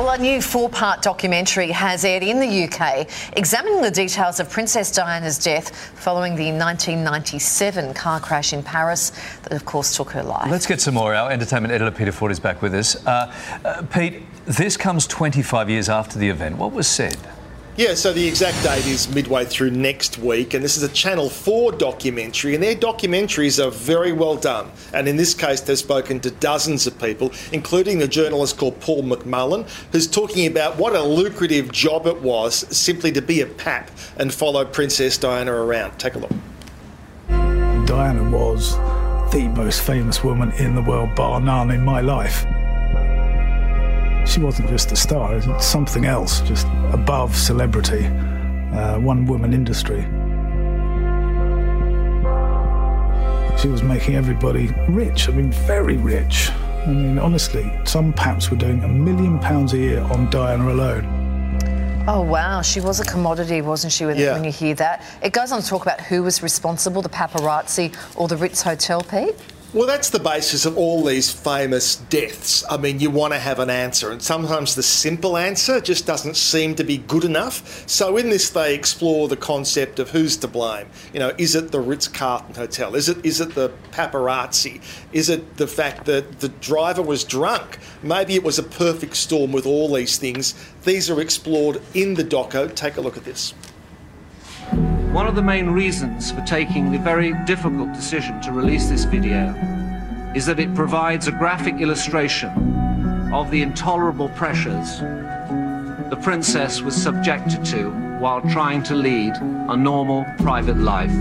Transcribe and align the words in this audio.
Well, 0.00 0.08
a 0.08 0.16
new 0.16 0.40
four 0.40 0.70
part 0.70 1.02
documentary 1.02 1.70
has 1.72 2.06
aired 2.06 2.22
in 2.22 2.40
the 2.40 2.64
UK 2.64 3.06
examining 3.36 3.82
the 3.82 3.90
details 3.90 4.40
of 4.40 4.48
Princess 4.48 4.90
Diana's 4.90 5.36
death 5.36 5.76
following 5.76 6.36
the 6.36 6.52
1997 6.52 7.92
car 7.92 8.18
crash 8.18 8.54
in 8.54 8.62
Paris 8.62 9.12
that, 9.42 9.52
of 9.52 9.66
course, 9.66 9.94
took 9.94 10.10
her 10.12 10.22
life. 10.22 10.50
Let's 10.50 10.64
get 10.64 10.80
some 10.80 10.94
more. 10.94 11.14
Our 11.14 11.30
entertainment 11.30 11.74
editor, 11.74 11.90
Peter 11.90 12.12
Ford, 12.12 12.32
is 12.32 12.40
back 12.40 12.62
with 12.62 12.74
us. 12.74 13.04
Uh, 13.04 13.30
uh, 13.62 13.82
Pete, 13.92 14.22
this 14.46 14.78
comes 14.78 15.06
25 15.06 15.68
years 15.68 15.90
after 15.90 16.18
the 16.18 16.30
event. 16.30 16.56
What 16.56 16.72
was 16.72 16.86
said? 16.86 17.18
Yeah, 17.76 17.94
so 17.94 18.12
the 18.12 18.26
exact 18.26 18.62
date 18.64 18.84
is 18.86 19.08
midway 19.14 19.44
through 19.44 19.70
next 19.70 20.18
week, 20.18 20.54
and 20.54 20.62
this 20.62 20.76
is 20.76 20.82
a 20.82 20.88
Channel 20.88 21.30
4 21.30 21.72
documentary, 21.72 22.54
and 22.54 22.62
their 22.62 22.74
documentaries 22.74 23.64
are 23.64 23.70
very 23.70 24.12
well 24.12 24.34
done. 24.36 24.70
And 24.92 25.08
in 25.08 25.16
this 25.16 25.34
case, 25.34 25.60
they've 25.60 25.78
spoken 25.78 26.18
to 26.20 26.32
dozens 26.32 26.88
of 26.88 26.98
people, 26.98 27.32
including 27.52 27.98
the 27.98 28.08
journalist 28.08 28.58
called 28.58 28.80
Paul 28.80 29.04
McMullen, 29.04 29.68
who's 29.92 30.08
talking 30.08 30.46
about 30.48 30.78
what 30.78 30.96
a 30.96 31.02
lucrative 31.02 31.70
job 31.70 32.06
it 32.06 32.20
was 32.20 32.66
simply 32.76 33.12
to 33.12 33.22
be 33.22 33.40
a 33.40 33.46
pap 33.46 33.90
and 34.18 34.34
follow 34.34 34.64
Princess 34.64 35.16
Diana 35.16 35.52
around. 35.52 35.96
Take 35.96 36.16
a 36.16 36.18
look. 36.18 36.32
Diana 37.86 38.28
was 38.30 38.76
the 39.32 39.50
most 39.56 39.82
famous 39.82 40.24
woman 40.24 40.50
in 40.58 40.74
the 40.74 40.82
world, 40.82 41.14
bar 41.14 41.40
none, 41.40 41.70
in 41.70 41.84
my 41.84 42.00
life 42.00 42.44
she 44.30 44.40
wasn't 44.40 44.68
just 44.68 44.92
a 44.92 44.96
star, 44.96 45.34
it 45.36 45.46
was 45.46 45.64
something 45.64 46.04
else, 46.04 46.40
just 46.42 46.66
above 46.92 47.34
celebrity, 47.36 48.06
uh, 48.06 48.98
one 49.00 49.26
woman 49.26 49.52
industry. 49.52 50.02
She 53.60 53.68
was 53.68 53.82
making 53.82 54.14
everybody 54.14 54.68
rich, 54.88 55.28
I 55.28 55.32
mean, 55.32 55.50
very 55.52 55.96
rich. 55.96 56.50
I 56.50 56.86
mean, 56.86 57.18
honestly, 57.18 57.70
some 57.84 58.12
paps 58.12 58.50
were 58.50 58.56
doing 58.56 58.82
a 58.84 58.88
million 58.88 59.38
pounds 59.40 59.74
a 59.74 59.78
year 59.78 60.00
on 60.00 60.30
Diana 60.30 60.72
alone. 60.72 62.04
Oh, 62.08 62.22
wow. 62.22 62.62
She 62.62 62.80
was 62.80 63.00
a 63.00 63.04
commodity, 63.04 63.60
wasn't 63.60 63.92
she, 63.92 64.06
when, 64.06 64.16
Yeah. 64.16 64.32
when 64.32 64.44
you 64.44 64.50
hear 64.50 64.74
that? 64.76 65.04
It 65.22 65.32
goes 65.34 65.52
on 65.52 65.60
to 65.60 65.66
talk 65.68 65.82
about 65.82 66.00
who 66.00 66.22
was 66.22 66.42
responsible, 66.42 67.02
the 67.02 67.10
paparazzi 67.10 67.94
or 68.16 68.28
the 68.28 68.36
Ritz 68.36 68.62
Hotel, 68.62 69.02
Pete? 69.02 69.34
Well, 69.72 69.86
that's 69.86 70.10
the 70.10 70.18
basis 70.18 70.66
of 70.66 70.76
all 70.76 71.04
these 71.04 71.30
famous 71.30 71.94
deaths. 71.94 72.64
I 72.68 72.76
mean, 72.76 72.98
you 72.98 73.08
want 73.08 73.34
to 73.34 73.38
have 73.38 73.60
an 73.60 73.70
answer, 73.70 74.10
and 74.10 74.20
sometimes 74.20 74.74
the 74.74 74.82
simple 74.82 75.36
answer 75.36 75.80
just 75.80 76.06
doesn't 76.06 76.36
seem 76.36 76.74
to 76.74 76.82
be 76.82 76.98
good 76.98 77.22
enough. 77.22 77.88
So, 77.88 78.16
in 78.16 78.30
this, 78.30 78.50
they 78.50 78.74
explore 78.74 79.28
the 79.28 79.36
concept 79.36 80.00
of 80.00 80.10
who's 80.10 80.36
to 80.38 80.48
blame. 80.48 80.88
You 81.12 81.20
know, 81.20 81.32
is 81.38 81.54
it 81.54 81.70
the 81.70 81.78
Ritz 81.78 82.08
Carlton 82.08 82.56
Hotel? 82.56 82.96
Is 82.96 83.08
it 83.08 83.24
is 83.24 83.40
it 83.40 83.54
the 83.54 83.70
paparazzi? 83.92 84.82
Is 85.12 85.28
it 85.28 85.56
the 85.56 85.68
fact 85.68 86.04
that 86.06 86.40
the 86.40 86.48
driver 86.48 87.02
was 87.02 87.22
drunk? 87.22 87.78
Maybe 88.02 88.34
it 88.34 88.42
was 88.42 88.58
a 88.58 88.64
perfect 88.64 89.14
storm 89.14 89.52
with 89.52 89.66
all 89.66 89.94
these 89.94 90.18
things. 90.18 90.54
These 90.84 91.08
are 91.10 91.20
explored 91.20 91.80
in 91.94 92.14
the 92.14 92.24
doco. 92.24 92.74
Take 92.74 92.96
a 92.96 93.00
look 93.00 93.16
at 93.16 93.24
this. 93.24 93.54
One 95.12 95.26
of 95.26 95.34
the 95.34 95.42
main 95.42 95.70
reasons 95.70 96.30
for 96.30 96.40
taking 96.42 96.92
the 96.92 96.98
very 96.98 97.32
difficult 97.44 97.92
decision 97.92 98.40
to 98.42 98.52
release 98.52 98.88
this 98.88 99.04
video 99.04 99.54
is 100.34 100.46
that 100.46 100.60
it 100.60 100.74
provides 100.74 101.26
a 101.26 101.32
graphic 101.32 101.80
illustration 101.80 102.50
of 103.32 103.50
the 103.50 103.62
intolerable 103.62 104.28
pressures 104.30 105.00
the 106.10 106.16
princess 106.16 106.82
was 106.82 107.00
subjected 107.00 107.64
to 107.66 107.88
while 108.18 108.40
trying 108.50 108.82
to 108.82 108.96
lead 108.96 109.32
a 109.36 109.76
normal 109.76 110.26
private 110.38 110.76
life. 110.76 111.12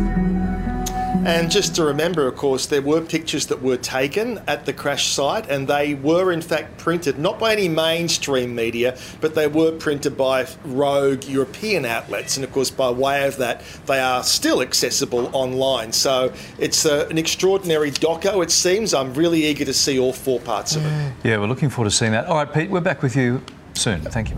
And 1.25 1.51
just 1.51 1.75
to 1.75 1.83
remember, 1.83 2.27
of 2.27 2.35
course, 2.35 2.67
there 2.67 2.81
were 2.81 3.01
pictures 3.01 3.47
that 3.47 3.61
were 3.61 3.77
taken 3.77 4.41
at 4.47 4.65
the 4.65 4.73
crash 4.73 5.07
site, 5.07 5.49
and 5.49 5.67
they 5.67 5.93
were 5.95 6.31
in 6.31 6.41
fact 6.41 6.77
printed 6.77 7.19
not 7.19 7.39
by 7.39 7.51
any 7.51 7.67
mainstream 7.67 8.55
media, 8.55 8.97
but 9.19 9.35
they 9.35 9.47
were 9.47 9.71
printed 9.71 10.17
by 10.17 10.47
rogue 10.63 11.25
European 11.25 11.85
outlets. 11.85 12.37
And 12.37 12.43
of 12.43 12.51
course, 12.51 12.69
by 12.69 12.89
way 12.89 13.27
of 13.27 13.37
that, 13.37 13.61
they 13.85 13.99
are 13.99 14.23
still 14.23 14.61
accessible 14.61 15.29
online. 15.33 15.91
So 15.91 16.31
it's 16.57 16.85
uh, 16.85 17.07
an 17.09 17.17
extraordinary 17.17 17.91
doco, 17.91 18.43
it 18.43 18.51
seems. 18.51 18.93
I'm 18.93 19.13
really 19.13 19.45
eager 19.45 19.65
to 19.65 19.73
see 19.73 19.99
all 19.99 20.13
four 20.13 20.39
parts 20.39 20.75
of 20.75 20.85
it. 20.85 21.13
Yeah, 21.23 21.37
we're 21.37 21.47
looking 21.47 21.69
forward 21.69 21.89
to 21.89 21.95
seeing 21.95 22.11
that. 22.13 22.27
All 22.27 22.37
right, 22.37 22.51
Pete, 22.51 22.69
we're 22.69 22.81
back 22.81 23.01
with 23.01 23.15
you 23.15 23.41
soon. 23.73 24.01
Thank 24.01 24.29
you. 24.29 24.37